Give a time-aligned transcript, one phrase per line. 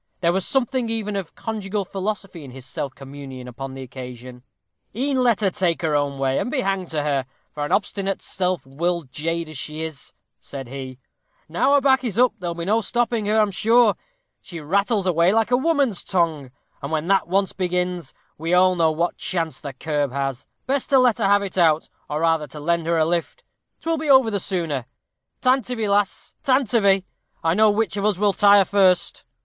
[0.21, 4.41] There was something even of conjugal philosophy in his self communion upon the occasion.
[4.95, 8.19] "E'en let her take her own way and be hanged to her, for an obstinate,
[8.23, 10.97] self willed jade as she is," said he:
[11.47, 13.93] "now her back is up there'll be no stopping her, I'm sure:
[14.41, 16.49] she rattles away like a woman's tongue,
[16.81, 20.47] and when that once begins, we all know what chance the curb has.
[20.65, 23.43] Best to let her have it out, or rather to lend her a lift.
[23.81, 24.87] 'Twill be over the sooner.
[25.43, 26.33] Tantivy, lass!
[26.43, 27.03] tantivy!
[27.43, 29.25] I know which of us will tire first."